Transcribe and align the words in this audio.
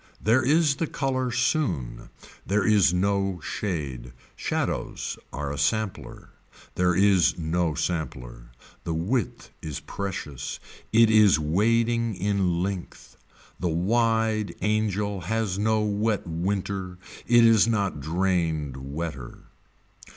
There 0.19 0.41
is 0.43 0.77
the 0.77 0.87
color 0.87 1.31
soon. 1.31 2.09
There 2.43 2.65
is 2.65 2.91
no 2.91 3.39
shade. 3.41 4.13
Shadows 4.35 5.19
are 5.31 5.51
a 5.53 5.59
sampler. 5.59 6.31
There 6.73 6.95
is 6.95 7.37
no 7.37 7.75
sampler. 7.75 8.49
The 8.83 8.95
width 8.95 9.51
is 9.61 9.79
precious. 9.79 10.59
It 10.91 11.11
is 11.11 11.37
wading 11.37 12.15
in 12.15 12.63
length. 12.63 13.15
The 13.59 13.69
wide 13.69 14.55
angel 14.63 15.21
has 15.21 15.59
no 15.59 15.81
wet 15.81 16.25
winter. 16.25 16.97
It 17.27 17.45
is 17.45 17.67
not 17.67 17.99
drained 18.01 18.77
wetter. 18.77 19.43